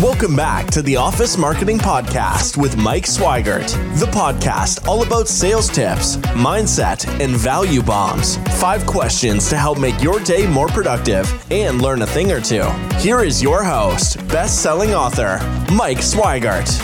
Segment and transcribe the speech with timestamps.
[0.00, 5.68] Welcome back to the Office Marketing Podcast with Mike Swigert, the podcast all about sales
[5.68, 8.38] tips, mindset, and value bombs.
[8.58, 12.62] Five questions to help make your day more productive and learn a thing or two.
[12.96, 15.38] Here is your host, best selling author,
[15.70, 16.80] Mike Swigert.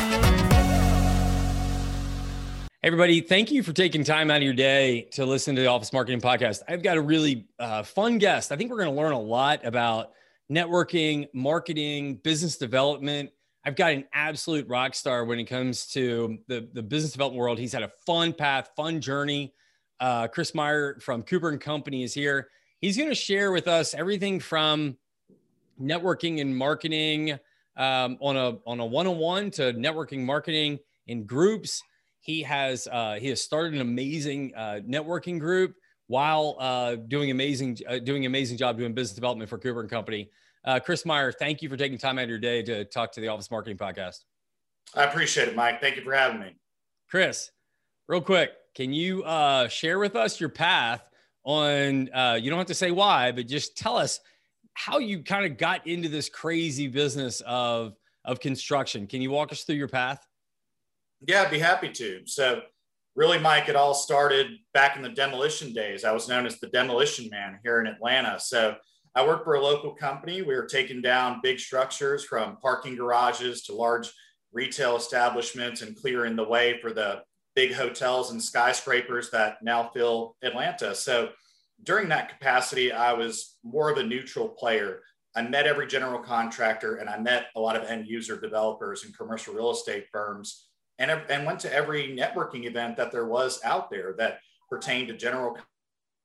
[2.83, 5.91] Everybody, thank you for taking time out of your day to listen to the Office
[5.91, 6.65] Marketing Podcast.
[6.69, 8.53] I've got a really uh, fun guest.
[8.53, 10.11] I think we're going to learn a lot about
[10.51, 13.31] networking, marketing, business development.
[13.65, 17.59] I've got an absolute rock star when it comes to the, the business development world.
[17.59, 19.53] He's had a fun path, fun journey.
[19.99, 22.49] Uh, Chris Maier from Cooper and Company is here.
[22.81, 24.97] He's going to share with us everything from
[25.81, 27.33] networking and marketing
[27.77, 31.83] um, on a on a one on one to networking marketing in groups.
[32.21, 35.75] He has uh, he has started an amazing uh, networking group
[36.09, 40.31] while uh, doing amazing uh, doing amazing job doing business development for Cooper and Company.
[40.65, 43.21] Uh, Chris Maier, thank you for taking time out of your day to talk to
[43.21, 44.25] the Office Marketing Podcast.
[44.95, 45.81] I appreciate it, Mike.
[45.81, 46.57] Thank you for having me.
[47.09, 47.51] Chris,
[48.09, 51.03] real quick, can you uh, share with us your path
[51.45, 52.13] on?
[52.13, 54.21] Uh, you don't have to say why, but just tell us
[54.75, 59.07] how you kind of got into this crazy business of of construction.
[59.07, 60.27] Can you walk us through your path?
[61.27, 62.23] Yeah, I'd be happy to.
[62.27, 62.63] So
[63.17, 66.05] really, Mike, it all started back in the demolition days.
[66.05, 68.39] I was known as the demolition man here in Atlanta.
[68.39, 68.77] So
[69.15, 70.43] I worked for a local company.
[70.43, 74.13] We were taking down big structures from parking garages to large
[74.53, 77.23] retail establishments and clearing the way for the
[77.55, 80.95] big hotels and skyscrapers that now fill Atlanta.
[80.95, 81.31] So
[81.83, 85.01] during that capacity, I was more of a neutral player.
[85.35, 89.17] I met every general contractor and I met a lot of end user developers and
[89.17, 90.66] commercial real estate firms
[90.99, 94.39] and, and went to every networking event that there was out there that
[94.71, 95.57] pertained to general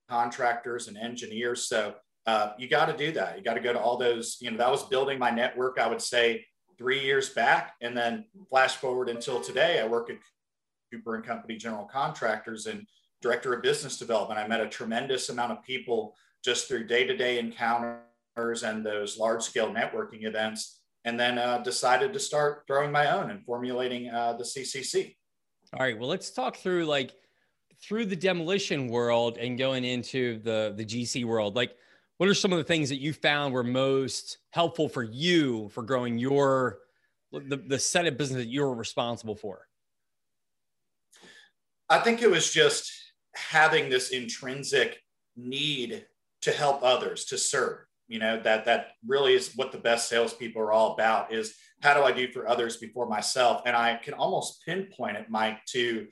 [0.10, 1.68] contractors and engineers.
[1.68, 1.96] So
[2.28, 3.38] uh, you got to do that.
[3.38, 5.88] You got to go to all those, you know, that was building my network, I
[5.88, 6.46] would say
[6.78, 7.74] three years back.
[7.82, 10.18] And then flash forward until today, I work at
[10.92, 12.86] Cooper and Company General Contractors and
[13.22, 14.40] Director of Business Development.
[14.40, 19.18] I met a tremendous amount of people just through day to day encounters and those
[19.18, 24.10] large scale networking events and then uh, decided to start throwing my own and formulating
[24.10, 25.16] uh, the CCC.
[25.74, 25.98] All right.
[25.98, 27.14] Well, let's talk through like
[27.82, 31.56] through the demolition world and going into the the GC world.
[31.56, 31.76] Like,
[32.18, 35.82] what are some of the things that you found were most helpful for you for
[35.82, 36.80] growing your
[37.32, 39.68] the, the set of business that you were responsible for?
[41.90, 42.92] I think it was just
[43.34, 45.02] having this intrinsic
[45.36, 46.06] need
[46.42, 50.62] to help others, to serve you know that that really is what the best salespeople
[50.62, 53.62] are all about is how do i do for others before myself?
[53.66, 56.08] And i can almost pinpoint it mike to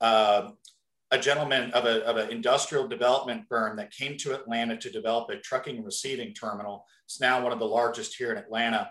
[0.00, 0.50] uh,
[1.12, 5.30] a gentleman of, a, of an industrial development firm that came to atlanta to develop
[5.30, 6.84] a trucking and receiving terminal.
[7.04, 8.90] It's now one of the largest here in atlanta.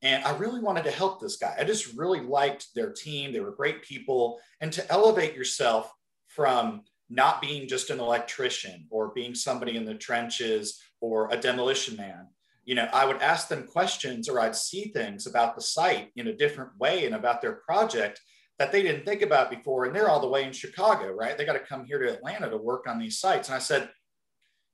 [0.00, 1.54] And i really wanted to help this guy.
[1.58, 3.32] I just really liked their team.
[3.32, 4.40] They were great people.
[4.62, 5.92] And to elevate yourself
[6.28, 11.96] from not being just an electrician or being somebody in the trenches or a demolition
[11.96, 12.26] man.
[12.64, 16.26] You know i would ask them questions or i'd see things about the site in
[16.26, 18.20] a different way and about their project
[18.58, 19.84] that they didn't think about before.
[19.84, 21.38] And they're all the way in chicago right?
[21.38, 23.48] They got to come here to atlanta to work on these sites.
[23.48, 23.88] And i said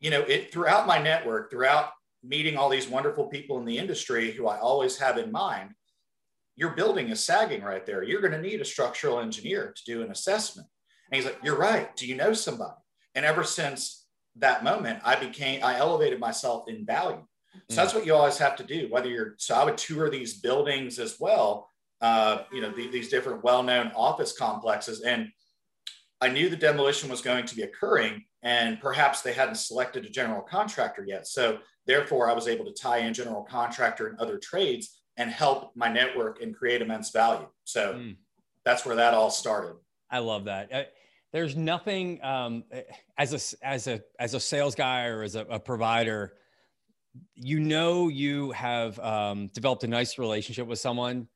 [0.00, 1.90] you know it throughout my network throughout
[2.24, 5.70] meeting all these wonderful people in the industry who i always have in mind
[6.56, 8.02] your building is sagging right there.
[8.02, 10.68] You're going to need a structural engineer to do an assessment.
[11.10, 11.94] And he's like you're right.
[11.96, 12.74] Do you know somebody?
[13.14, 14.03] And ever since
[14.36, 17.24] that moment, I became, I elevated myself in value.
[17.68, 17.76] So mm.
[17.76, 20.98] that's what you always have to do, whether you're, so I would tour these buildings
[20.98, 21.68] as well,
[22.00, 25.02] uh, you know, the, these different well-known office complexes.
[25.02, 25.28] And
[26.20, 30.10] I knew the demolition was going to be occurring and perhaps they hadn't selected a
[30.10, 31.26] general contractor yet.
[31.26, 35.70] So therefore I was able to tie in general contractor and other trades and help
[35.76, 37.46] my network and create immense value.
[37.64, 38.16] So mm.
[38.64, 39.76] that's where that all started.
[40.10, 40.68] I love that
[41.34, 42.62] there's nothing um,
[43.18, 46.34] as a as a as a sales guy or as a, a provider
[47.34, 51.28] you know you have um, developed a nice relationship with someone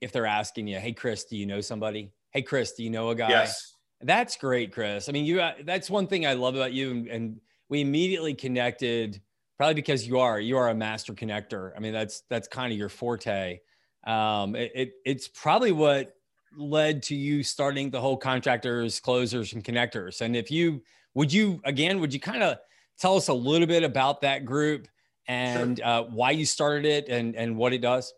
[0.00, 2.10] if they're asking you hey chris do you know somebody?
[2.30, 3.28] Hey chris do you know a guy?
[3.28, 3.74] Yes.
[4.00, 5.08] That's great chris.
[5.08, 9.20] I mean you that's one thing i love about you and, and we immediately connected
[9.58, 11.72] probably because you are you are a master connector.
[11.76, 13.60] I mean that's that's kind of your forte.
[14.06, 16.14] Um, it, it, it's probably what
[16.56, 20.20] led to you starting the whole contractors, closers, and connectors?
[20.20, 20.82] And if you
[21.14, 22.58] would you again, would you kind of
[22.98, 24.88] tell us a little bit about that group
[25.26, 25.86] and sure.
[25.86, 28.12] uh, why you started it and and what it does?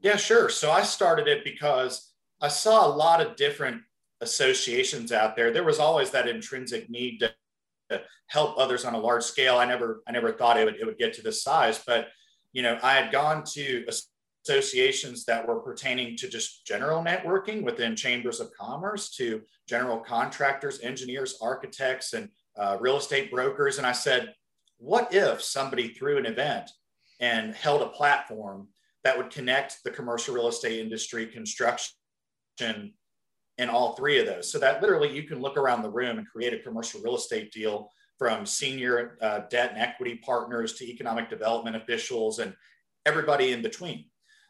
[0.00, 0.48] Yeah, sure.
[0.48, 3.82] So I started it because I saw a lot of different
[4.20, 5.52] associations out there.
[5.52, 7.32] There was always that intrinsic need to,
[7.90, 9.56] to help others on a large scale.
[9.56, 12.08] I never I never thought it would it would get to this size, but
[12.52, 13.84] you know, I had gone to
[14.48, 20.80] associations that were pertaining to just general networking within chambers of commerce to general contractors,
[20.80, 23.78] engineers, architects, and uh, real estate brokers.
[23.78, 24.34] And I said,
[24.78, 26.70] what if somebody threw an event
[27.20, 28.68] and held a platform
[29.04, 31.94] that would connect the commercial real estate industry, construction,
[32.60, 34.50] and all three of those?
[34.50, 37.52] So that literally you can look around the room and create a commercial real estate
[37.52, 42.54] deal from senior uh, debt and equity partners to economic development officials and
[43.04, 44.06] everybody in between.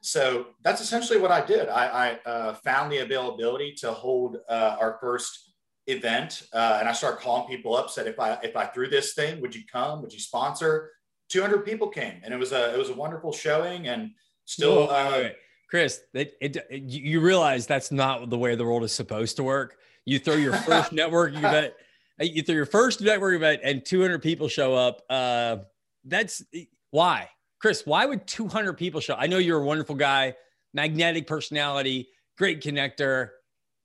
[0.06, 1.68] So that's essentially what I did.
[1.68, 5.54] I, I uh, found the availability to hold uh, our first
[5.88, 7.90] event, uh, and I started calling people up.
[7.90, 10.02] Said, if I if I threw this thing, would you come?
[10.02, 10.92] Would you sponsor?
[11.30, 13.88] 200 people came, and it was a it was a wonderful showing.
[13.88, 14.12] And
[14.44, 15.34] still, Whoa, wait.
[15.68, 19.42] Chris, it, it, it, you realize that's not the way the world is supposed to
[19.42, 19.76] work.
[20.04, 21.74] You throw your first networking event,
[22.20, 25.02] you throw your first networking event, and 200 people show up.
[25.10, 25.56] Uh,
[26.04, 26.44] that's
[26.92, 27.28] why
[27.66, 29.16] Chris, why would 200 people show?
[29.18, 30.36] I know you're a wonderful guy,
[30.72, 33.30] magnetic personality, great connector.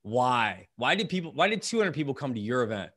[0.02, 0.68] Why?
[0.76, 2.92] Why did people, why did 200 people come to your event?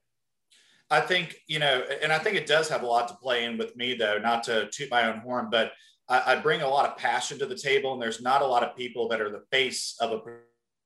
[0.92, 3.58] I think, you know, and I think it does have a lot to play in
[3.58, 5.72] with me, though, not to toot my own horn, but
[6.08, 7.94] I, I bring a lot of passion to the table.
[7.94, 10.22] And there's not a lot of people that are the face of a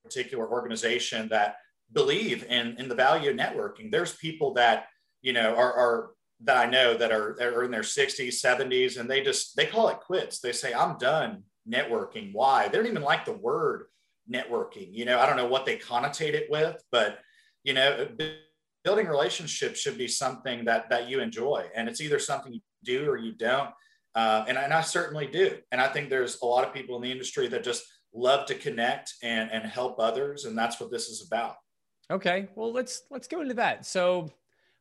[0.01, 1.57] particular organization that
[1.92, 3.92] believe in, in the value of networking.
[3.92, 4.86] There's people that,
[5.22, 9.09] you know, are, are that I know that are, are in their 60s, 70s, and
[9.09, 10.39] they just they call it quits.
[10.39, 12.31] They say, I'm done networking.
[12.33, 12.68] Why?
[12.68, 13.86] They don't even like the word
[14.31, 14.89] networking.
[14.91, 17.19] You know, I don't know what they connotate it with, but
[17.63, 18.07] you know,
[18.83, 21.65] building relationships should be something that that you enjoy.
[21.75, 23.69] And it's either something you do or you don't.
[24.15, 25.57] Uh, and, and I certainly do.
[25.71, 27.83] And I think there's a lot of people in the industry that just
[28.13, 30.45] love to connect and, and help others.
[30.45, 31.56] And that's what this is about.
[32.12, 32.47] Okay.
[32.56, 33.86] Well, let's let's go into that.
[33.86, 34.30] So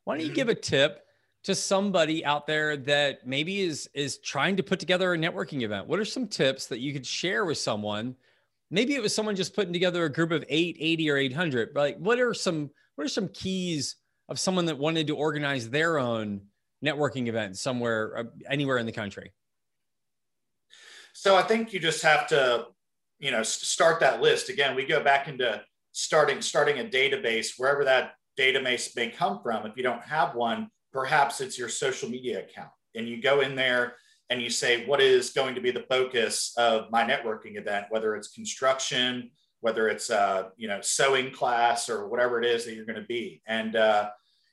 [0.05, 1.05] why don't you give a tip
[1.45, 5.87] to somebody out there that maybe is is trying to put together a networking event?
[5.87, 8.17] What are some tips that you could share with someone?
[8.71, 11.81] Maybe it was someone just putting together a group of 8 80 or 800 but
[11.81, 13.97] like what are some what are some keys
[14.29, 16.43] of someone that wanted to organize their own
[16.85, 19.33] networking event somewhere uh, anywhere in the country?
[21.13, 22.67] So i think you just have to
[23.19, 24.49] you know start that list.
[24.49, 25.63] Again we go back into
[25.93, 29.67] starting starting a database wherever that database may come from.
[29.67, 32.71] If you don't have one perhaps it's your social media account.
[32.95, 33.95] And you go in there
[34.31, 37.87] and you say what is going to be the focus of my networking event?
[37.91, 39.31] Whether it's construction
[39.61, 43.07] whether it's a you know sewing class or whatever it is that you're going to
[43.07, 43.43] be.
[43.47, 44.11] And uh,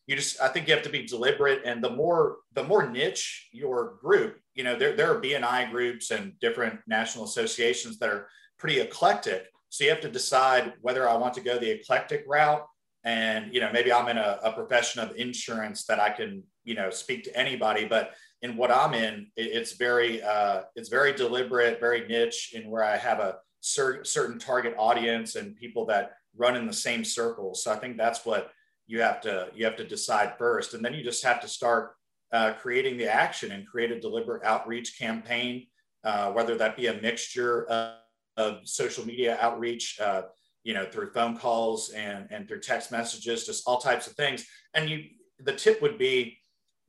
[0.08, 1.62] you just i think you have to be deliberate.
[1.66, 6.12] And the more the more niche your group you know there, there are bni groups
[6.12, 8.28] and different national associations that are
[8.58, 9.48] pretty eclectic.
[9.70, 12.66] So you have to decide whether i want to go the eclectic route
[13.06, 16.76] and you know maybe i'm in a, a, profession of insurance that i can you
[16.76, 18.12] know speak to anybody but
[18.42, 22.84] in what i'm in it, it's very uh, it's very deliberate very niche in where
[22.84, 27.64] i have a cer- certain target audience and people that run in the same circles
[27.64, 28.52] so i think that's what
[28.88, 30.74] you have to you have to decide first.
[30.74, 31.96] And then you just have to start
[32.32, 35.68] uh, creating the action and create a deliberate outreach campaign
[36.04, 37.96] uh, whether that be a mixture of,
[38.38, 40.24] of social media outreach uh,
[40.66, 44.46] you know, through phone calls and, and through text messages, just all types of things.
[44.74, 45.04] And you,
[45.40, 46.40] the tip would be,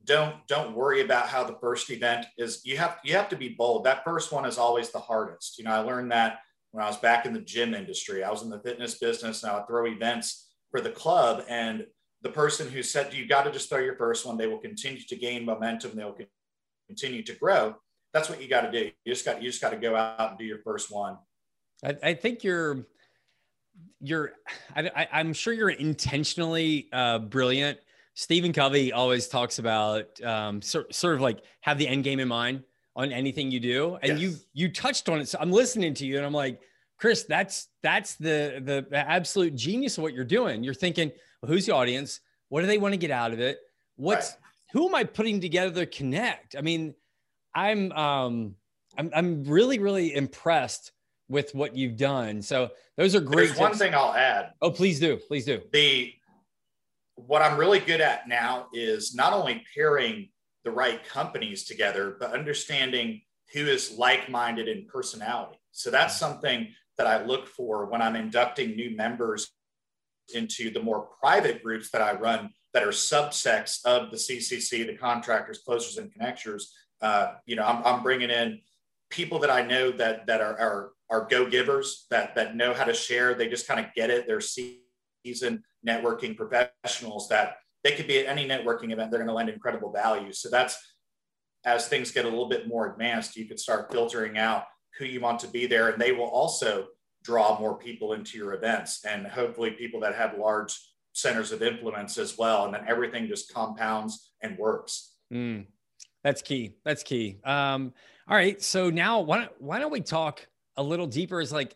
[0.03, 2.61] don't don't worry about how the first event is.
[2.65, 3.83] You have you have to be bold.
[3.83, 5.57] That first one is always the hardest.
[5.57, 6.39] You know, I learned that
[6.71, 8.23] when I was back in the gym industry.
[8.23, 11.43] I was in the fitness business, and I would throw events for the club.
[11.49, 11.85] And
[12.21, 15.01] the person who said you got to just throw your first one, they will continue
[15.01, 15.91] to gain momentum.
[15.93, 16.17] They'll
[16.87, 17.75] continue to grow.
[18.13, 18.91] That's what you got to do.
[19.03, 21.17] You just got you just got to go out and do your first one.
[21.83, 22.85] I, I think you're
[23.99, 24.33] you're
[24.75, 27.79] I, am sure you're intentionally uh, brilliant.
[28.13, 32.27] Stephen covey always talks about um, sort, sort of like have the end game in
[32.27, 32.63] mind
[32.95, 33.97] on anything you do.
[34.01, 34.19] And yes.
[34.19, 35.27] you you touched on it.
[35.27, 36.61] So i'm listening to you and i'm like
[36.97, 40.63] chris that's that's the the absolute genius of what you're doing.
[40.63, 42.19] You're thinking well, who's the audience?
[42.49, 43.59] What do they want to get out of it?
[43.95, 44.39] What's right.
[44.73, 46.55] who am i putting together to connect?
[46.55, 46.95] I mean
[47.53, 48.55] i'm um
[48.97, 50.91] i'm, I'm really really impressed
[51.29, 52.41] with what you've done.
[52.41, 53.47] So those are great.
[53.47, 54.53] There's one thing I'll add.
[54.61, 55.17] Oh, please do.
[55.17, 55.61] Please do.
[55.71, 56.13] The
[57.15, 60.29] what I'm really good at now is not only pairing
[60.63, 63.21] the right companies together, but understanding
[63.53, 65.57] who is like-minded in personality.
[65.71, 66.33] So that's mm-hmm.
[66.33, 66.67] something
[66.97, 69.49] that I look for when I'm inducting new members
[70.33, 74.97] into the more private groups that I run that are subsects of the CCC, the
[74.97, 76.63] contractors, closers, and connectors.
[77.01, 78.59] Uh, you know, I'm, I'm bringing in
[79.09, 82.93] people that I know that that are, are are go-givers that that know how to
[82.93, 83.33] share.
[83.33, 84.27] They just kind of get it.
[84.27, 89.11] They're seasoned networking professionals that they could be at any networking event.
[89.11, 90.33] They're going to lend incredible value.
[90.33, 90.77] So that's
[91.65, 94.63] as things get a little bit more advanced, you could start filtering out
[94.97, 95.89] who you want to be there.
[95.89, 96.87] And they will also
[97.23, 100.79] draw more people into your events and hopefully people that have large
[101.13, 102.65] centers of influence as well.
[102.65, 105.15] And then everything just compounds and works.
[105.33, 105.65] Mm,
[106.23, 106.75] that's key.
[106.85, 107.37] That's key.
[107.43, 107.93] Um,
[108.29, 108.61] all right.
[108.61, 110.47] So now why don't, why don't we talk
[110.77, 111.75] a little deeper is like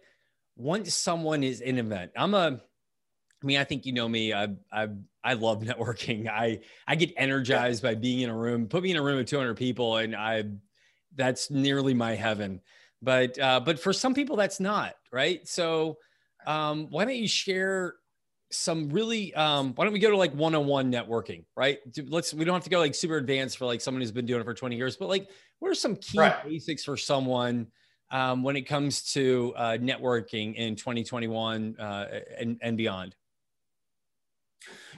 [0.56, 2.62] once someone is in an event, I'm a,
[3.44, 4.34] I mean, I think you know me.
[4.34, 4.90] I I
[5.24, 6.30] I love networking.
[6.30, 8.68] I I get energized by being in a room.
[8.68, 10.44] Put me in a room of 200 people, and I
[11.16, 12.62] that's nearly my heaven.
[13.02, 15.48] But uh, but for some people, that's not right.
[15.48, 15.98] So
[16.46, 17.96] um, why don't you share
[18.52, 19.34] some really?
[19.34, 21.46] Um, why don't we go to like one-on-one networking?
[21.56, 21.80] Right.
[22.08, 22.34] Let's.
[22.34, 24.44] We don't have to go like super advanced for like someone who's been doing it
[24.44, 24.98] for 20 years.
[24.98, 25.30] But like,
[25.60, 26.44] what are some key right.
[26.44, 27.68] basics for someone?
[28.12, 32.06] Um, when it comes to uh, networking in 2021 uh,
[32.38, 33.16] and, and beyond?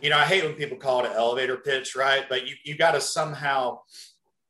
[0.03, 2.25] you know, I hate when people call it an elevator pitch, right?
[2.27, 3.79] But you, you got to somehow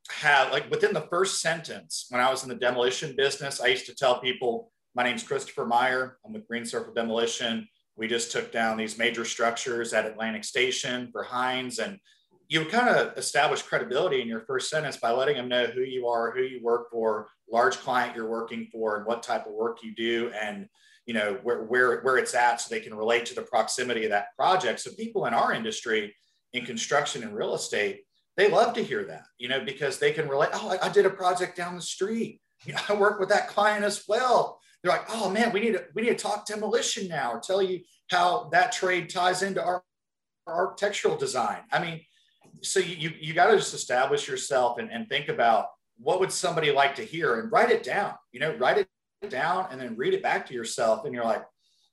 [0.10, 3.86] have, like, within the first sentence, when I was in the demolition business, I used
[3.86, 6.14] to tell people, my name's Christopher Maier.
[6.26, 7.68] I'm with Green Circle Demolition.
[7.96, 11.78] We just took down these major structures at Atlantic Station for Hines.
[11.78, 12.00] And
[12.48, 16.08] you kind of establish credibility in your first sentence by letting them know who you
[16.08, 19.84] are, who you work for, large client you're working for, and what type of work
[19.84, 20.32] you do.
[20.40, 20.68] And
[21.06, 24.12] you know where where where it's at so they can relate to the proximity of
[24.12, 24.80] that project.
[24.80, 26.16] So people in our industry
[26.54, 28.04] in construction and real estate
[28.38, 31.06] they love to hear that you know because they can relate oh i, I did
[31.06, 32.40] a project down the street.
[32.66, 34.58] You know, i work with that client as well.
[34.82, 37.62] They're like oh man we need to we need to talk demolition now or tell
[37.62, 39.84] you how that trade ties into our,
[40.48, 41.58] our architectural design.
[41.74, 42.00] I mean
[42.62, 45.66] so you you, got to just establish yourself and, and think about
[45.98, 47.40] what would somebody like to hear?
[47.40, 50.54] And write it down you know write it down and then read it back to
[50.54, 51.06] yourself.
[51.06, 51.46] And you're like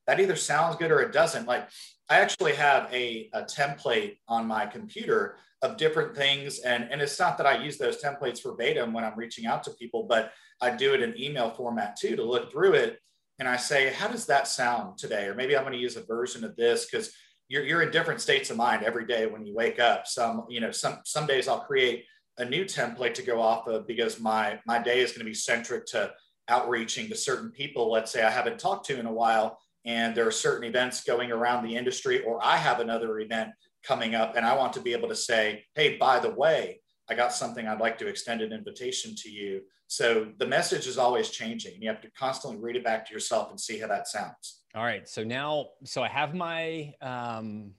[0.06, 1.46] that either sounds good or it doesn't.
[1.46, 1.68] Like
[2.08, 6.58] i actually have a, a template on my computer of different things.
[6.60, 9.70] And and it's not that i use those templates verbatim when i'm reaching out to
[9.72, 12.98] people but i do it in email format too to look through it.
[13.38, 15.26] And i say how does that sound today?
[15.26, 17.12] Or maybe i'm going to use a version of this because
[17.48, 20.06] you're, you're in different states of mind every day when you wake up.
[20.06, 22.04] Some you know some some days i'll create
[22.40, 25.34] a new template to go off of because my my day is going to be
[25.34, 26.12] centric to
[26.48, 30.26] outreaching to certain people, let's say I haven't talked to in a while, and there
[30.26, 33.50] are certain events going around the industry, or I have another event
[33.84, 37.14] coming up, and I want to be able to say, hey, by the way, I
[37.14, 39.62] got something I'd like to extend an invitation to you.
[39.86, 41.80] So the message is always changing.
[41.80, 44.62] You have to constantly read it back to yourself and see how that sounds.
[44.74, 45.08] All right.
[45.08, 47.72] So now, so I have my um,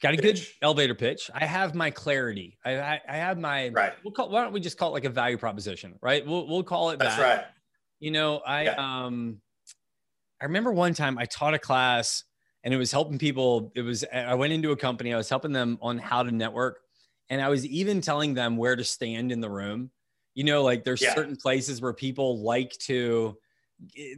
[0.00, 0.22] Got a pitch.
[0.22, 1.30] good elevator pitch.
[1.34, 2.58] I have my clarity.
[2.64, 3.92] I, I, I have my right.
[4.02, 4.30] We'll call.
[4.30, 6.26] Why don't we just call it like a value proposition, right?
[6.26, 7.04] We'll we'll call it that.
[7.04, 7.36] That's that.
[7.36, 7.44] right.
[7.98, 9.04] You know, I yeah.
[9.04, 9.40] um,
[10.40, 12.24] I remember one time I taught a class
[12.64, 13.72] and it was helping people.
[13.74, 15.12] It was I went into a company.
[15.12, 16.80] I was helping them on how to network,
[17.28, 19.90] and I was even telling them where to stand in the room.
[20.34, 21.14] You know, like there's yeah.
[21.14, 23.36] certain places where people like to.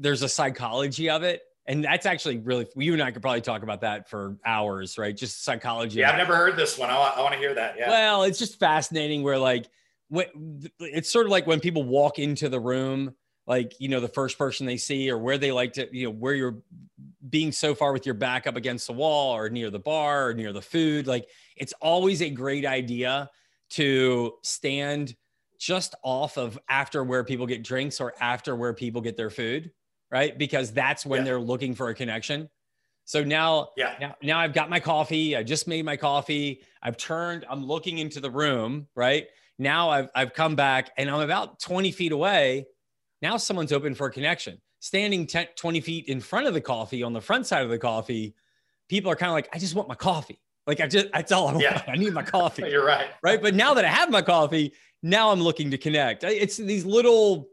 [0.01, 3.63] There's a psychology of it and that's actually really you and I could probably talk
[3.63, 5.17] about that for hours, right?
[5.17, 6.01] Just psychology.
[6.01, 6.91] Yeah, I've never heard this one.
[6.91, 7.77] I, I want to hear that.
[7.79, 7.89] Yeah.
[7.89, 9.23] Well, it's just fascinating.
[9.23, 9.69] Where like,
[10.09, 13.15] when, it's sort of like when people walk into the room,
[13.47, 16.11] like you know, the first person they see, or where they like to, you know,
[16.11, 16.59] where you're
[17.29, 20.35] being so far with your back up against the wall, or near the bar, or
[20.35, 21.07] near the food.
[21.07, 23.31] Like, it's always a great idea
[23.71, 25.15] to stand
[25.61, 29.71] just off of after where people get drinks or after where people get their food
[30.13, 30.37] right?
[30.37, 31.25] Because that's when yeah.
[31.25, 32.49] they're looking for a connection.
[33.05, 33.95] So now, yeah.
[34.01, 35.37] now, now I've got my coffee.
[35.37, 36.63] I just made my coffee.
[36.83, 39.27] I've turned, I'm looking into the room, right?
[39.59, 42.67] Now I've, I've come back and I'm about 20 feet away.
[43.21, 44.61] Now someone's open for a connection.
[44.81, 47.79] Standing 10, 20 feet in front of the coffee on the front side of the
[47.79, 48.35] coffee,
[48.89, 50.41] people are kind of like, I just want my coffee.
[50.67, 51.65] Like I just, that's all I want.
[51.65, 51.83] Yeah.
[51.89, 52.63] I need my coffee.
[52.71, 53.09] You're right.
[53.23, 53.41] Right.
[53.41, 56.25] But now that I have my coffee, now I'm looking to connect.
[56.25, 57.49] It's these little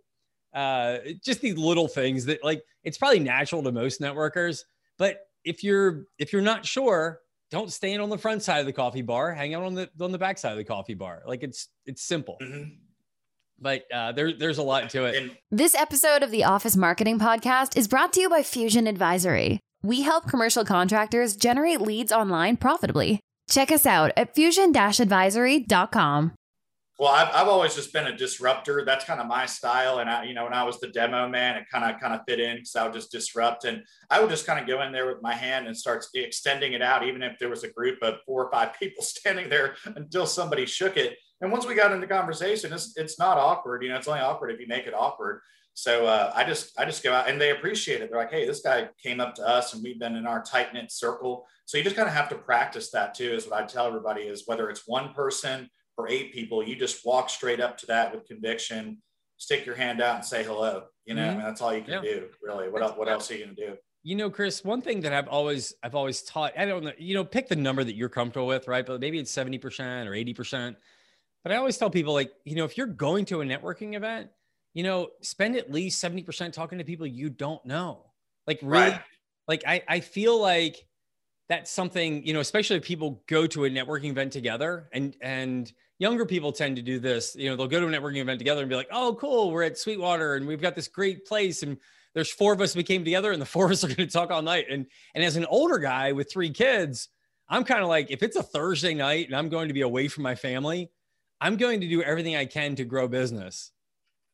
[0.54, 4.62] uh, just these little things that like it's probably natural to most networkers.
[4.98, 7.20] But if you're if you're not sure,
[7.52, 9.34] don't stand on the front side of the coffee bar.
[9.34, 11.24] Hang out on the on the back side of the coffee bar.
[11.26, 12.38] Like it's it's simple.
[12.42, 12.70] Mm-hmm.
[13.62, 15.32] But uh, there, there's a lot to it.
[15.52, 19.60] This episode of the Office Marketing Podcast is brought to you by Fusion Advisory.
[19.84, 23.20] We help commercial contractors generate leads online profitably.
[23.50, 26.34] Check us out at fusion-advisory.com.
[27.00, 28.84] Well, I've, I've always just been a disruptor.
[28.86, 30.00] That's kind of my style.
[30.00, 32.20] And I, you know, when I was the demo man, it kind of kind of
[32.28, 33.64] fit in because I would just disrupt.
[33.64, 36.74] And I would just kind of go in there with my hand and start extending
[36.74, 39.76] it out, even if there was a group of four or five people standing there
[39.96, 41.18] until somebody shook it.
[41.40, 43.82] And once we got into conversation, it's it's not awkward.
[43.82, 45.40] You know, it's only awkward if you make it awkward.
[45.76, 48.10] So uh, I just I just go out and they appreciate it.
[48.10, 50.74] They're like, hey, this guy came up to us and we've been in our tight
[50.74, 51.48] knit circle.
[51.64, 53.32] So you just kind of have to practice that too.
[53.32, 57.06] Is what I tell everybody is whether it's one person for eight people, you just
[57.06, 59.00] walk straight up to that with conviction,
[59.36, 60.84] stick your hand out and say hello.
[61.06, 61.32] You know, mm-hmm.
[61.32, 62.02] I mean, that's all you can yeah.
[62.02, 62.70] do, really.
[62.70, 63.76] What else, what else are you gonna do?
[64.04, 67.16] You know, Chris, one thing that I've always I've always taught, I don't know, you
[67.16, 68.86] know, pick the number that you're comfortable with, right?
[68.86, 69.60] But maybe it's 70%
[70.08, 70.78] or 80%.
[71.44, 74.30] But I always tell people, like, you know, if you're going to a networking event,
[74.74, 78.06] you know, spend at least 70% talking to people you don't know.
[78.48, 79.02] Like really, right.
[79.50, 80.88] like I, I feel like
[81.50, 85.74] that's something, you know, especially if people go to a networking event together and and
[86.00, 87.36] younger people tend to do this.
[87.36, 89.64] You know, they'll go to a networking event together and be like, oh, cool, we're
[89.64, 91.62] at Sweetwater and we've got this great place.
[91.62, 91.78] And
[92.16, 94.08] there's four of us we came together and the four of us are going to
[94.08, 94.66] talk all night.
[94.70, 97.10] And and as an older guy with three kids,
[97.48, 100.08] I'm kind of like, if it's a Thursday night and I'm going to be away
[100.08, 100.90] from my family,
[101.42, 103.72] I'm going to do everything I can to grow business.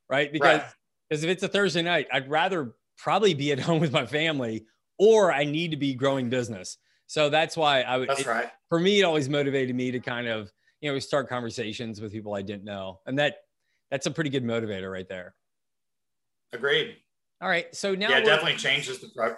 [0.09, 0.31] Right.
[0.31, 0.69] Because right.
[1.09, 4.65] because if it's a Thursday night, I'd rather probably be at home with my family
[4.97, 6.77] or I need to be growing business.
[7.07, 8.09] So that's why I would.
[8.09, 8.49] That's it, right.
[8.69, 12.11] For me, it always motivated me to kind of you know we start conversations with
[12.11, 13.37] people I didn't know, and that
[13.91, 15.35] that's a pretty good motivator right there.
[16.53, 16.97] Agreed.
[17.41, 17.73] All right.
[17.75, 19.09] So now yeah, definitely changes the.
[19.15, 19.35] Pro-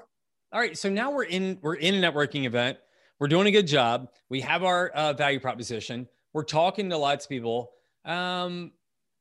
[0.51, 0.77] All right.
[0.77, 2.77] So now we're in we're in a networking event.
[3.19, 4.09] We're doing a good job.
[4.29, 6.07] We have our uh, value proposition.
[6.33, 7.71] We're talking to lots of people.
[8.05, 8.71] Um,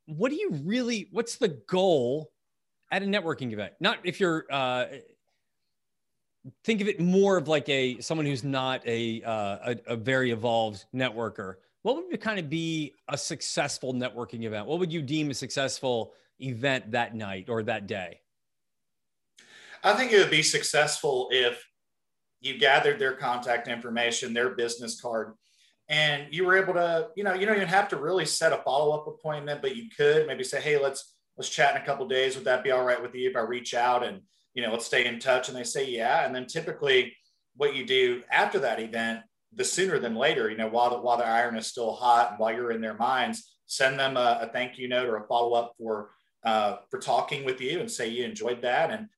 [0.06, 1.08] what do you really?
[1.12, 2.30] What's the goal
[2.92, 3.72] at a networking event?
[3.80, 4.44] Not if you're.
[4.50, 4.86] Uh,
[6.64, 10.30] think of it more of like a someone who's not a, uh, a, a very
[10.30, 11.54] evolved networker.
[11.86, 14.66] What would kind of be a successful networking event?
[14.66, 18.18] What would you deem a successful event that night or that day?
[19.84, 21.64] I think it would be successful if
[22.40, 25.34] you gathered their contact information, their business card,
[25.88, 28.56] and you were able to, you know, you don't even have to really set a
[28.64, 32.34] follow-up appointment, but you could maybe say, hey, let's let's chat in a couple days.
[32.34, 34.22] Would that be all right with you if I reach out and
[34.54, 35.46] you know, let's stay in touch.
[35.48, 36.26] And they say, yeah.
[36.26, 37.14] And then typically
[37.54, 39.20] what you do after that event,
[39.56, 42.38] the sooner than later, you know, while the, while the iron is still hot and
[42.38, 45.54] while you're in their minds, send them a, a thank you note or a follow
[45.54, 46.10] up for,
[46.44, 48.90] uh, for talking with you and say you enjoyed that.
[48.90, 49.08] And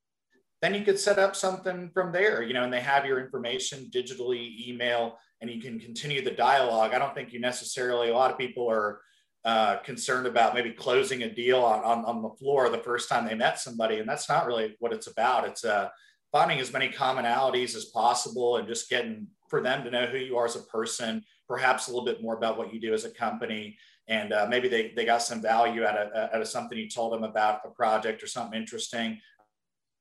[0.62, 3.90] then you could set up something from there, you know, and they have your information
[3.92, 6.94] digitally, email, and you can continue the dialogue.
[6.94, 9.01] I don't think you necessarily, a lot of people are,
[9.44, 13.24] uh, concerned about maybe closing a deal on, on, on, the floor the first time
[13.24, 13.98] they met somebody.
[13.98, 15.46] And that's not really what it's about.
[15.46, 15.88] It's uh,
[16.33, 20.37] finding as many commonalities as possible and just getting for them to know who you
[20.37, 23.11] are as a person, perhaps a little bit more about what you do as a
[23.11, 23.76] company.
[24.06, 27.12] And uh, maybe they, they got some value out of, out of something you told
[27.12, 29.20] them about a project or something interesting.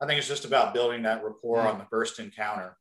[0.01, 1.67] I think it's just about building that rapport mm-hmm.
[1.67, 2.77] on the first encounter.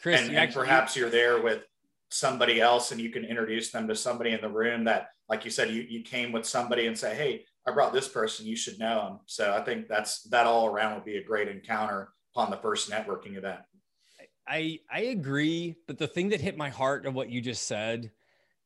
[0.00, 1.62] Chris, and, and perhaps you're there with
[2.10, 5.50] somebody else and you can introduce them to somebody in the room that like you
[5.50, 8.78] said you, you came with somebody and say hey i brought this person you should
[8.78, 12.50] know them so i think that's that all around would be a great encounter upon
[12.50, 13.60] the first networking event
[14.48, 18.10] i i agree but the thing that hit my heart of what you just said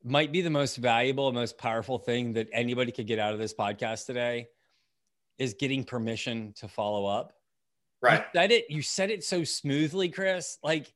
[0.03, 3.53] might be the most valuable most powerful thing that anybody could get out of this
[3.53, 4.47] podcast today
[5.37, 7.33] is getting permission to follow up
[8.01, 10.93] right you said it you said it so smoothly chris like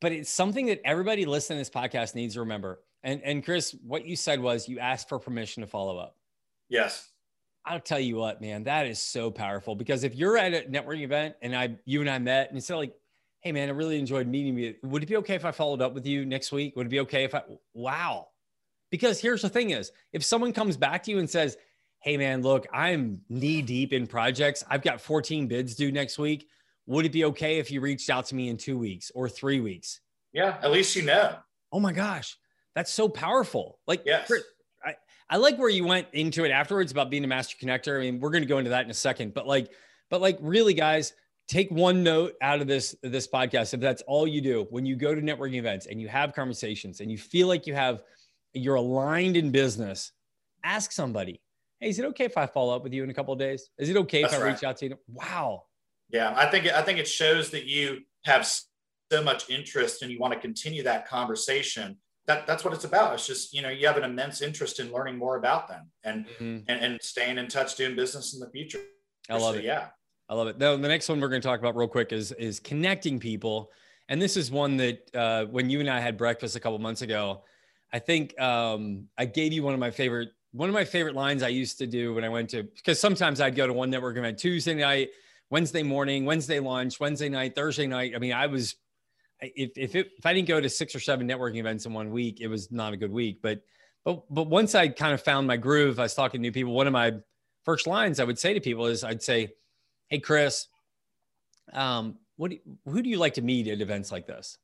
[0.00, 2.80] but it's something that everybody listening to this podcast needs to remember.
[3.02, 6.16] And and Chris, what you said was you asked for permission to follow up.
[6.68, 7.10] Yes.
[7.64, 11.02] I'll tell you what, man, that is so powerful because if you're at a networking
[11.02, 12.94] event and I you and I met and you said like,
[13.46, 14.74] hey man, I really enjoyed meeting you.
[14.82, 16.76] Would it be okay if I followed up with you next week?
[16.76, 17.42] Would it be okay if I
[17.74, 18.28] wow?
[18.90, 21.56] Because here's the thing is if someone comes back to you and says,
[22.00, 24.62] Hey man, look, I'm knee deep in projects.
[24.68, 26.46] I've got 14 bids due next week
[26.86, 29.60] would it be okay if you reached out to me in two weeks or three
[29.60, 30.00] weeks?
[30.32, 31.36] Yeah, at least you know.
[31.72, 32.38] Oh my gosh,
[32.74, 33.78] that's so powerful.
[33.86, 34.30] Like, yes.
[34.84, 34.94] I,
[35.28, 37.96] I like where you went into it afterwards about being a master connector.
[37.98, 39.72] I mean, we're going to go into that in a second, but like,
[40.10, 41.12] but like, really, guys,
[41.48, 43.74] take one note out of this this podcast.
[43.74, 47.00] If that's all you do when you go to networking events and you have conversations
[47.00, 48.02] and you feel like you have
[48.52, 50.12] you're aligned in business,
[50.64, 51.40] ask somebody,
[51.80, 53.70] "Hey, is it okay if I follow up with you in a couple of days?
[53.78, 54.52] Is it okay that's if I right.
[54.52, 55.64] reach out to you?" Wow,
[56.10, 60.18] yeah, I think I think it shows that you have so much interest and you
[60.18, 61.96] want to continue that conversation.
[62.26, 63.14] That that's what it's about.
[63.14, 66.26] It's just you know you have an immense interest in learning more about them and
[66.26, 66.58] mm-hmm.
[66.68, 68.80] and, and staying in touch, doing business in the future.
[69.30, 69.64] I love so, it.
[69.64, 69.88] Yeah,
[70.28, 70.58] I love it.
[70.58, 73.70] Now the next one we're going to talk about real quick is is connecting people,
[74.08, 77.02] and this is one that uh, when you and I had breakfast a couple months
[77.02, 77.42] ago,
[77.92, 81.42] I think um, I gave you one of my favorite one of my favorite lines
[81.42, 84.16] I used to do when I went to because sometimes I'd go to one network
[84.16, 85.10] event Tuesday night
[85.50, 88.12] Wednesday morning, Wednesday lunch, Wednesday night, Thursday night.
[88.14, 88.76] I mean, I was
[89.40, 92.10] if if it, if I didn't go to six or seven networking events in one
[92.10, 93.40] week, it was not a good week.
[93.42, 93.62] But
[94.04, 96.72] but but once I kind of found my groove, I was talking to new people.
[96.72, 97.12] One of my
[97.64, 99.48] first lines I would say to people is I'd say,
[100.08, 100.68] "Hey, Chris,
[101.72, 104.58] um, what do you, who do you like to meet at events like this?"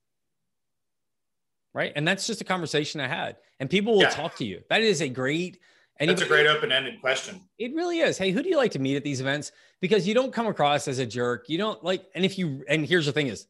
[1.75, 4.11] Right, and that's just a conversation I had, and people will yeah.
[4.11, 4.63] talk to you.
[4.69, 5.59] That is a great
[6.01, 7.41] Anybody, That's a great open-ended question.
[7.59, 8.19] It really is.
[8.19, 9.53] Hey, who do you like to meet at these events?
[9.81, 11.49] Because you don't come across as a jerk.
[11.49, 13.47] You don't like, and if you, and here's the thing is,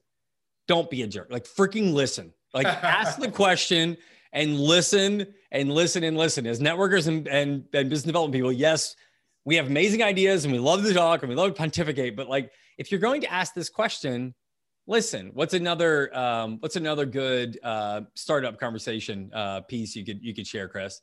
[0.69, 1.29] don't be a jerk.
[1.31, 2.33] Like freaking listen.
[2.53, 3.97] Like ask the question
[4.33, 6.47] and listen and listen and listen.
[6.47, 8.97] As networkers and, and, and business development people, yes,
[9.45, 12.17] we have amazing ideas and we love to talk and we love to pontificate.
[12.17, 14.35] But like, if you're going to ask this question,
[14.87, 15.31] listen.
[15.35, 20.47] What's another um, What's another good uh, startup conversation uh, piece you could you could
[20.47, 21.01] share, Chris?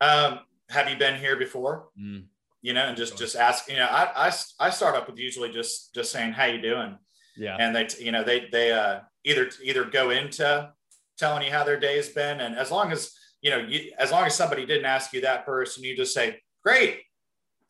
[0.00, 1.88] Um, have you been here before?
[2.00, 2.24] Mm.
[2.60, 3.68] You know, and just just ask.
[3.68, 6.98] You know, I, I I start up with usually just just saying, "How you doing?"
[7.36, 7.56] Yeah.
[7.58, 10.70] And they you know they they uh, either either go into
[11.18, 14.24] telling you how their day's been, and as long as you know you, as long
[14.24, 17.02] as somebody didn't ask you that first, and you just say, "Great,"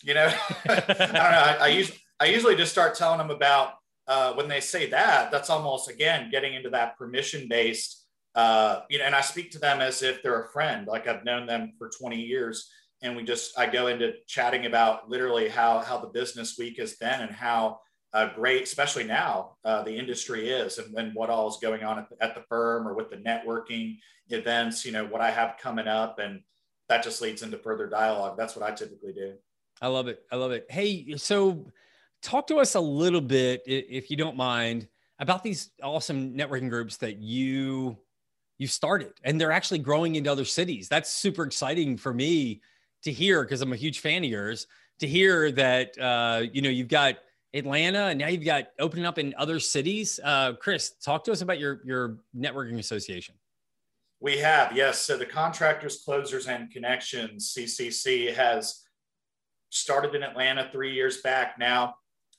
[0.03, 0.33] you know,
[0.69, 1.19] I don't know.
[1.19, 3.75] I, I usually I usually just start telling them about
[4.07, 5.31] uh, when they say that.
[5.31, 8.03] That's almost again getting into that permission based
[8.35, 11.25] uh, you know, and I speak to them as if they're a friend, like I've
[11.25, 12.71] known them for 20 years.
[13.03, 16.95] And we just, I go into chatting about literally how, how the business week has
[16.95, 17.81] been and how
[18.15, 21.99] uh, great, especially now, uh, the industry is and, and what all is going on
[21.99, 25.57] at the, at the firm or with the networking events, you know, what I have
[25.61, 26.19] coming up.
[26.19, 26.41] And
[26.89, 28.37] that just leads into further dialogue.
[28.37, 29.35] That's what I typically do.
[29.81, 30.23] I love it.
[30.31, 30.67] I love it.
[30.71, 31.67] Hey, so
[32.23, 36.97] talk to us a little bit, if you don't mind, about these awesome networking groups
[36.99, 37.97] that you
[38.59, 40.89] you started and they're actually growing into other cities.
[40.89, 42.61] That's super exciting for me
[43.03, 44.69] to hear because I'm a huge fan of yours
[45.01, 47.17] to hear that, uh, you know, you've got
[47.55, 50.21] Atlanta and now you've got opening up in other cities.
[50.23, 53.35] Uh, Chris, talk to us about your, your networking association.
[54.23, 55.03] We have, yes.
[55.03, 58.85] So the Contractors, Closers, and Connections, CCC, has
[59.71, 61.97] started in Atlanta three years back now,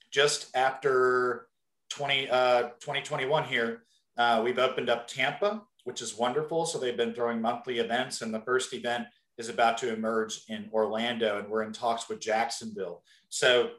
[0.09, 1.49] just after
[1.89, 3.83] 20, uh, 2021 here.
[4.17, 6.65] Uh, we've opened up Tampa, which is wonderful.
[6.65, 10.69] So they've been throwing monthly events, and the first event is about to emerge in
[10.71, 13.03] Orlando, and we're in talks with Jacksonville.
[13.27, 13.71] So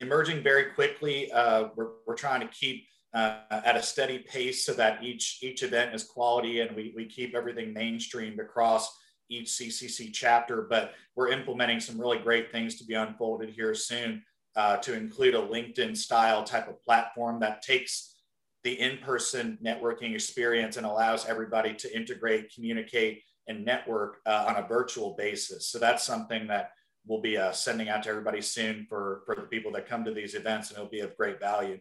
[0.00, 4.72] emerging very quickly, uh, we're, we're trying to keep uh, at a steady pace so
[4.74, 8.96] that each each event is quality, and we, we keep everything mainstreamed across
[9.28, 10.66] each CCC chapter.
[10.68, 14.22] But we're implementing some really great things to be unfolded here soon.
[14.56, 18.16] Uh, to include a LinkedIn style type of platform that takes
[18.64, 24.66] the in-person networking experience and allows everybody to integrate, communicate, and network uh, on a
[24.66, 25.68] virtual basis.
[25.68, 26.72] So that's something that
[27.06, 30.12] we'll be uh, sending out to everybody soon for for the people that come to
[30.12, 31.78] these events, and it'll be of great value.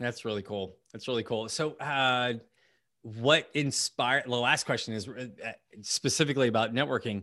[0.00, 0.76] That's really cool.
[0.92, 1.48] That's really cool.
[1.48, 2.34] So, uh,
[3.02, 4.24] what inspired?
[4.26, 5.26] The last question is uh,
[5.80, 7.22] specifically about networking.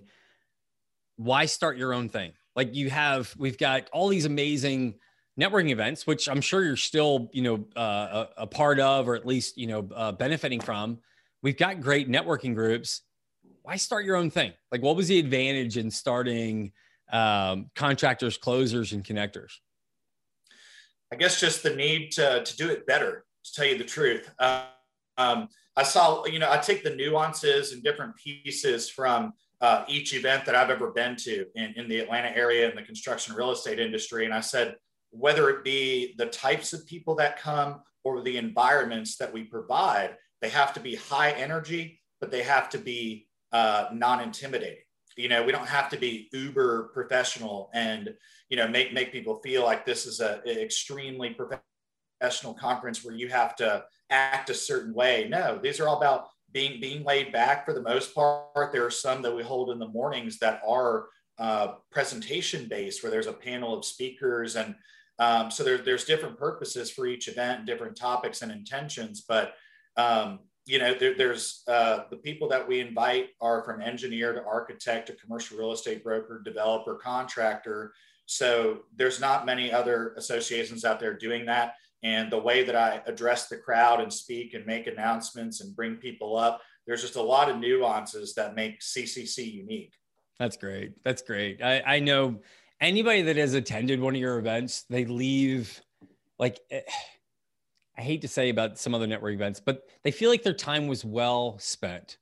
[1.15, 2.33] Why start your own thing?
[2.55, 4.95] Like you have, we've got all these amazing
[5.39, 9.15] networking events, which I'm sure you're still, you know, uh, a, a, part of, or
[9.15, 10.99] at least, you know, uh, benefiting from.
[11.41, 13.01] We've got great networking groups.
[13.61, 14.53] Why start your own thing?
[14.71, 16.73] Like, what was the advantage in starting
[17.13, 19.59] um, contractors, closers, and connectors?
[21.11, 24.29] I guess just the need to, to do it better, to tell you the truth.
[24.39, 24.65] Uh,
[25.17, 30.13] um, I saw, you know, I take the nuances and different pieces from uh, each
[30.13, 33.51] event that I've ever been to in, in the Atlanta area in the construction real
[33.51, 34.25] estate industry.
[34.25, 34.75] And I said,
[35.11, 40.15] whether it be the types of people that come or the environments that we provide,
[40.41, 44.83] they have to be high energy, but they have to be uh, non-intimidating.
[45.19, 48.13] You know, we don't have to be uber professional and
[48.49, 51.35] you know make make people feel like this is a, extremely
[52.21, 55.27] professional conference where you have to act a certain way.
[55.29, 58.71] No, these are all about being being laid back for the most part.
[58.71, 63.11] There are some that we hold in the mornings that are uh, presentation based, where
[63.11, 64.75] there's a panel of speakers and
[65.19, 69.25] um, so there, there's different purposes for each event, different topics and intentions.
[69.27, 69.53] But
[69.97, 74.43] um, you know, there, there's uh, the people that we invite are from engineer to
[74.43, 77.91] architect to commercial real estate broker, developer, contractor.
[78.27, 81.73] So there's not many other associations out there doing that.
[82.03, 85.95] And the way that I address the crowd and speak and make announcements and bring
[85.95, 89.93] people up, there's just a lot of nuances that make CCC unique.
[90.37, 91.03] That's great.
[91.03, 91.63] That's great.
[91.63, 92.41] I, I know
[92.79, 95.81] anybody that has attended one of your events, they leave
[96.37, 96.81] like eh,
[97.99, 100.87] I hate to say about some other network events, but they feel like their time
[100.87, 102.17] was well spent.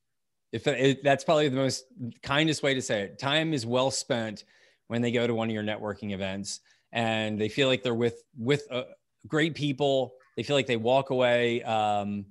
[0.51, 1.85] If it, that's probably the most
[2.23, 4.43] kindest way to say it, time is well spent
[4.87, 6.61] when they go to one of your networking events,
[6.91, 8.85] and they feel like they're with with uh,
[9.27, 10.13] great people.
[10.35, 12.25] They feel like they walk away um,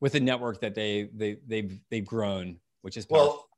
[0.00, 3.26] with a network that they they they've they've grown, which is powerful.
[3.26, 3.48] well.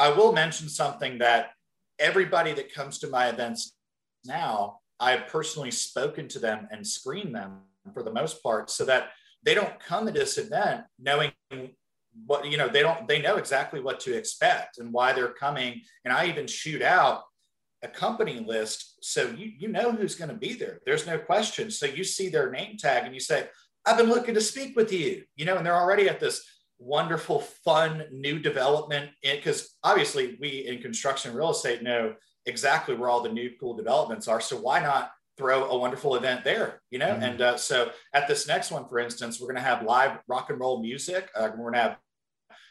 [0.00, 1.52] I will mention something that
[1.98, 3.72] everybody that comes to my events
[4.26, 7.60] now, I've personally spoken to them and screened them
[7.92, 9.10] for the most part so that
[9.42, 11.32] they don't come to this event knowing
[12.26, 15.80] what you know they don't they know exactly what to expect and why they're coming.
[16.04, 17.22] And i even shoot out
[17.82, 20.80] a company list so you you know who's going to be there.
[20.84, 21.70] There's no question.
[21.70, 23.48] So you see their name tag and you say
[23.84, 26.44] i've been looking to speak with you you know and they're already at this
[26.78, 32.14] wonderful fun new development because obviously we in construction real estate know
[32.46, 34.40] exactly where all the new cool developments are.
[34.40, 37.08] So why not throw a wonderful event there, you know?
[37.08, 37.22] Mm-hmm.
[37.22, 40.50] And uh, so at this next one, for instance, we're going to have live rock
[40.50, 41.30] and roll music.
[41.34, 41.96] Uh, we're going to have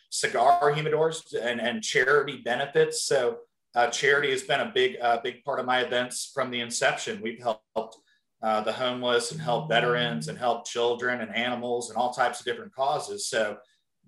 [0.09, 3.03] cigar humidors and, and charity benefits.
[3.03, 3.37] So
[3.73, 7.21] uh, charity has been a big, uh, big part of my events from the inception.
[7.21, 7.97] We've helped
[8.43, 12.45] uh, the homeless and helped veterans and helped children and animals and all types of
[12.45, 13.27] different causes.
[13.27, 13.57] So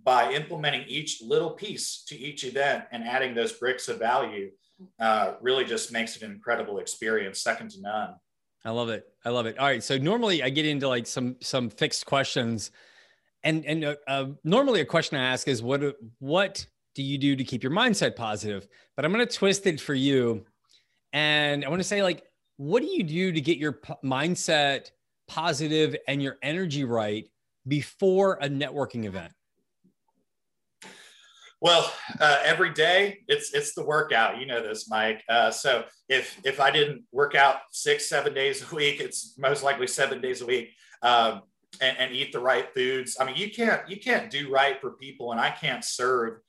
[0.03, 4.51] by implementing each little piece to each event and adding those bricks of value,
[4.99, 8.15] uh, really just makes it an incredible experience, second to none.
[8.65, 9.07] I love it.
[9.25, 9.57] I love it.
[9.57, 9.83] All right.
[9.83, 12.71] So normally I get into like some some fixed questions,
[13.43, 17.35] and and uh, uh, normally a question I ask is what what do you do
[17.35, 18.67] to keep your mindset positive?
[18.95, 20.45] But I'm going to twist it for you,
[21.11, 22.23] and I want to say like
[22.57, 24.91] what do you do to get your p- mindset
[25.27, 27.27] positive and your energy right
[27.67, 29.33] before a networking event?
[31.63, 34.37] Well, uh, every day it's it's the workout.
[34.37, 35.23] You know this, Mike.
[35.29, 39.63] Uh, so if if I didn't work out six seven days a week, it's most
[39.63, 40.71] likely seven days a week,
[41.03, 41.43] um,
[41.79, 43.15] and, and, eat the right foods.
[43.17, 46.39] I mean, you can't you can't do right for people, and I can't serve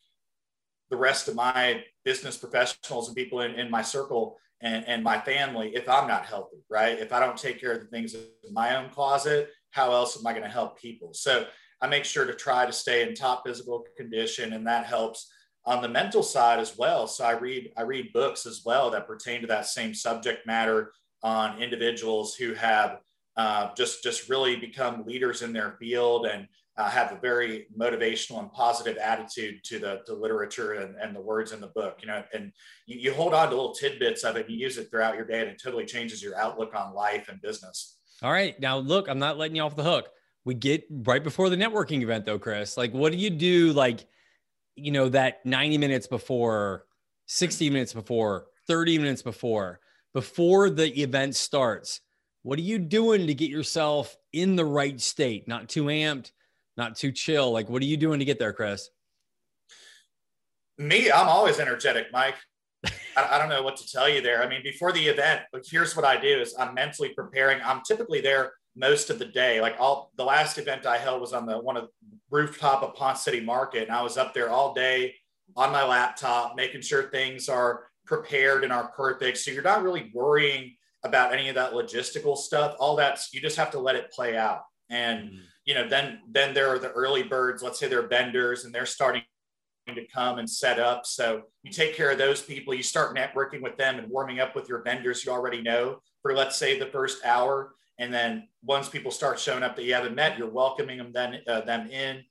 [0.91, 5.21] the rest of my business professionals and people in, in my circle and, and my
[5.21, 6.99] family if I'm not healthy, right?
[6.99, 10.27] If I don't take care of the things in my own closet, how else am
[10.27, 11.15] I going to help people?
[11.15, 11.47] So
[11.81, 15.31] I make sure to try to stay in top physical condition, and that helps
[15.67, 17.07] on the mental side as well.
[17.07, 20.93] So I read I read books as well that pertain to that same subject matter
[21.23, 23.01] on individuals who have
[23.37, 28.41] uh, just just really become leaders in their field and uh, have a very motivational
[28.41, 31.99] and positive attitude to the, the literature and, and the words in the book.
[32.01, 32.53] You know, and
[32.87, 35.25] you, you hold on to little tidbits of it, and you use it throughout your
[35.25, 37.99] day, and it totally changes your outlook on life and business.
[38.23, 40.09] All right, now look, I'm not letting you off the hook
[40.45, 42.77] we get right before the networking event though chris.
[42.77, 44.07] Like what do you do like
[44.77, 46.87] you know that 90 minutes before
[47.27, 49.81] 60 minutes before 30 minutes before
[50.13, 52.01] before the event starts?
[52.43, 55.49] What are you doing to get yourself in the right state?
[55.49, 56.31] Not too amped
[56.77, 57.53] not too chill.
[57.53, 58.91] Like what are you doing to get there chris?
[60.77, 62.35] Me i'm always energetic mike.
[63.17, 64.43] I, don't know what to tell you there.
[64.43, 67.61] I mean before the event but here's what i do is i'm mentally preparing.
[67.65, 69.61] I'm typically there most of the day.
[69.61, 71.89] Like all the last event I held was on the one of
[72.31, 75.15] rooftop of Ponce City Market, and I was up there all day
[75.57, 79.39] on my laptop, making sure things are prepared and are perfect.
[79.39, 82.77] So you're not really worrying about any of that logistical stuff.
[82.79, 84.63] All that's you just have to let it play out.
[84.91, 85.39] And mm-hmm.
[85.65, 87.63] you know, then then there are the early birds.
[87.63, 89.23] Let's say they're vendors, and they're starting
[89.87, 91.05] to come and set up.
[91.05, 92.73] So you take care of those people.
[92.73, 96.35] You start networking with them and warming up with your vendors you already know for
[96.35, 100.15] let's say the first hour and then once people start showing up that you haven't
[100.15, 102.25] met, you're welcoming them then uh, them in,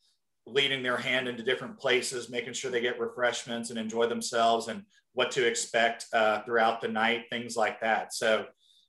[0.46, 4.84] leading their hand into different places, making sure they get refreshments and enjoy themselves, and
[5.14, 8.14] what to expect uh, throughout the night, things like that.
[8.14, 8.46] So,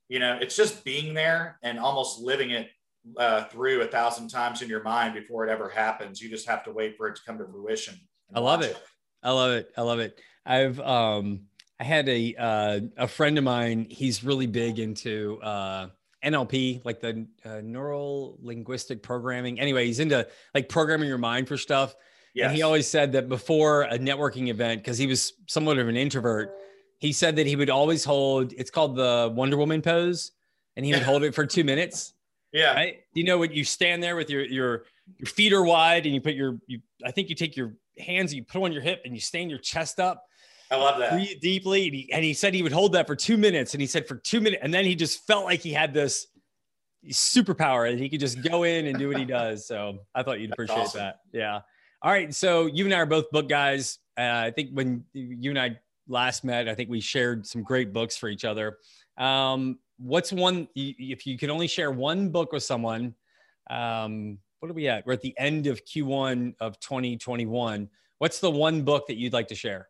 [0.08, 2.68] you know, it's just being there and almost living it
[3.18, 6.20] uh, through a thousand times in your mind before it ever happens.
[6.20, 7.94] You just have to wait for it to come to fruition.
[8.34, 8.70] I love it.
[8.70, 8.82] it.
[9.22, 9.72] I love it.
[9.76, 10.20] I love it.
[10.46, 11.42] I've um
[11.78, 13.87] I had a uh, a friend of mine.
[13.90, 15.88] He's really big into uh,
[16.24, 19.60] NLP, like the uh, neural linguistic programming.
[19.60, 21.94] Anyway, he's into like programming your mind for stuff.
[22.34, 22.48] Yes.
[22.48, 25.96] And he always said that before a networking event, because he was somewhat of an
[25.96, 26.56] introvert,
[26.98, 28.52] he said that he would always hold.
[28.54, 30.32] It's called the Wonder Woman pose,
[30.76, 32.12] and he would hold it for two minutes.
[32.54, 32.74] Yeah.
[32.74, 32.98] Right?
[33.14, 33.52] You know what?
[33.52, 34.84] You stand there with your your
[35.18, 36.78] your feet are wide, and you put your you.
[37.04, 39.18] I think you take your hands, and you put them on your hip, and you
[39.18, 40.24] stand your chest up,
[40.70, 41.12] I love that.
[41.12, 41.87] Breathe deeply.
[41.87, 43.74] And he, and he said he would hold that for two minutes.
[43.74, 46.27] And he said for two minutes, and then he just felt like he had this
[47.11, 49.66] superpower and he could just go in and do what he does.
[49.66, 51.00] So I thought you'd appreciate awesome.
[51.00, 51.20] that.
[51.33, 51.61] Yeah.
[52.03, 52.35] All right.
[52.35, 53.98] So you and I are both book guys.
[54.16, 57.92] Uh, I think when you and I last met, I think we shared some great
[57.92, 58.79] books for each other.
[59.18, 63.14] Um, what's one, if you could only share one book with someone,
[63.70, 65.07] um, what are we at?
[65.07, 67.88] We're at the end of Q1 of 2021.
[68.18, 69.88] What's the one book that you'd like to share?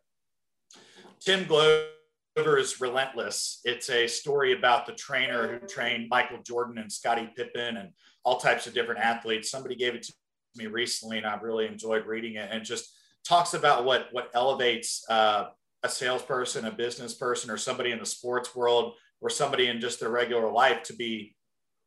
[1.19, 3.61] Tim Grover is Relentless.
[3.63, 7.89] It's a story about the trainer who trained Michael Jordan and Scottie Pippen and
[8.23, 9.49] all types of different athletes.
[9.49, 10.13] Somebody gave it to
[10.55, 12.49] me recently, and I've really enjoyed reading it.
[12.51, 15.47] And just talks about what what elevates uh,
[15.83, 19.99] a salesperson, a business person, or somebody in the sports world, or somebody in just
[19.99, 21.35] their regular life to be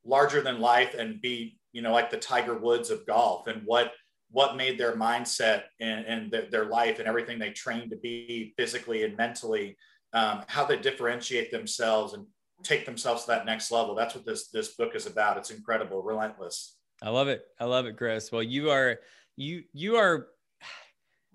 [0.05, 3.93] larger than life and be you know like the Tiger Woods of golf, and what
[4.31, 8.53] what made their mindset and, and their, their, life and everything they trained to be
[8.57, 9.77] physically and mentally,
[10.13, 12.27] um, how they differentiate themselves and
[12.63, 13.95] take themselves to that next level.
[13.95, 15.37] That's what this this book is about.
[15.37, 16.77] It's incredible, relentless.
[17.03, 17.47] I love it.
[17.59, 18.31] I love it, Chris.
[18.33, 18.99] Well, you are
[19.37, 20.29] you you are.
[20.63, 20.67] I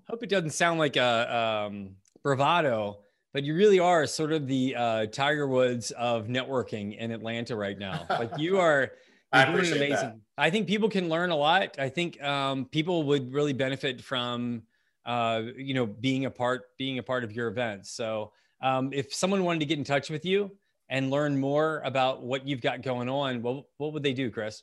[0.11, 2.99] hope it doesn't sound like a um, bravado,
[3.33, 7.77] but you really are sort of the uh, Tiger Woods of networking in Atlanta right
[7.77, 8.05] now.
[8.09, 8.91] Like you are.
[9.33, 9.95] I appreciate amazing.
[9.95, 10.19] That.
[10.37, 11.79] I think people can learn a lot.
[11.79, 14.61] I think um, people would really benefit from,
[15.05, 17.89] uh, you know, being a part being a part of your events.
[17.91, 20.51] So, um, if someone wanted to get in touch with you
[20.87, 24.61] and learn more about what you've got going on, what what would they do, Chris?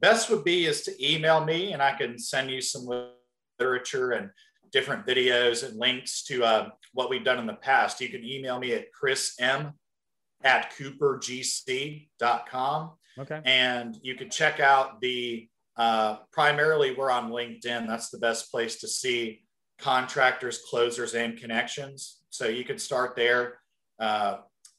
[0.00, 2.88] Best would be is to email me, and I can send you some
[3.58, 4.30] literature and
[4.72, 8.00] different videos and links to uh, what we've done in the past.
[8.00, 9.74] You can email me at Chris M
[10.42, 13.40] at coopergc.com Okay.
[13.44, 17.86] And you can check out the uh, primarily we're on LinkedIn.
[17.86, 19.42] That's the best place to see
[19.78, 22.20] contractors, closers, and connections.
[22.30, 23.60] So you can start there.
[23.98, 24.38] Uh,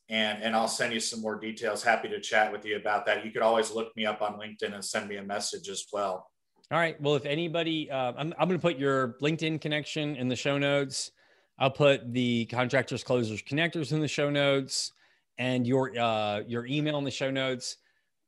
[0.09, 1.81] and, and I'll send you some more details.
[1.81, 3.25] Happy to chat with you about that.
[3.25, 6.27] You could always look me up on LinkedIn and send me a message as well.
[6.69, 6.99] All right.
[7.01, 10.57] Well, if anybody, uh, I'm, I'm going to put your LinkedIn connection in the show
[10.57, 11.11] notes.
[11.57, 14.91] I'll put the contractors, closers, connectors in the show notes,
[15.37, 17.77] and your uh, your email in the show notes.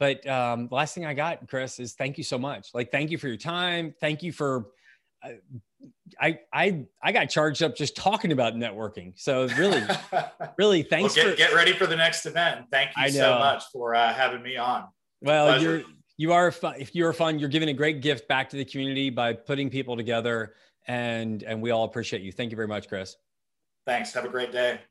[0.04, 2.72] But um, the last thing I got, Chris, is thank you so much.
[2.74, 3.96] Like, thank you for your time.
[4.02, 4.66] Thank you for.
[5.24, 5.30] Uh,
[6.20, 9.14] I I I got charged up just talking about networking.
[9.16, 9.82] So really,
[10.58, 11.16] really, thanks.
[11.16, 12.66] Well, get, for, get ready for the next event.
[12.70, 14.90] Thank you so much for uh, having me on.
[15.22, 15.84] Well, you're
[16.18, 16.76] you are fun.
[16.78, 19.96] If you're fun, you're giving a great gift back to the community by putting people
[19.96, 20.54] together,
[20.86, 22.34] and and we all appreciate you.
[22.34, 23.16] Thank you very much, Chris.
[23.86, 24.12] Thanks.
[24.12, 24.82] Have a great day.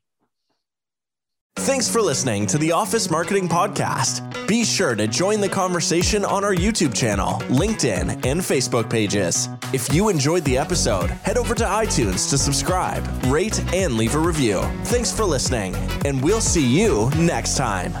[1.57, 4.47] Thanks for listening to the Office Marketing Podcast.
[4.47, 9.47] Be sure to join the conversation on our YouTube channel, LinkedIn, and Facebook pages.
[9.71, 14.19] If you enjoyed the episode, head over to iTunes to subscribe, rate, and leave a
[14.19, 14.61] review.
[14.85, 17.93] Thanks for listening, and we'll see you next time.